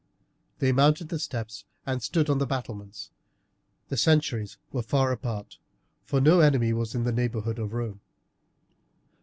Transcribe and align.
They 0.57 0.71
mounted 0.71 1.09
the 1.09 1.19
steps 1.19 1.63
and 1.85 2.01
stood 2.01 2.27
on 2.27 2.39
the 2.39 2.47
battlements. 2.47 3.11
The 3.89 3.97
sentries 3.97 4.57
were 4.71 4.81
far 4.81 5.11
apart, 5.11 5.59
for 6.05 6.19
no 6.19 6.39
enemy 6.39 6.73
was 6.73 6.95
in 6.95 7.03
the 7.03 7.11
neighbourhood 7.11 7.59
of 7.59 7.71
Rome. 7.71 8.01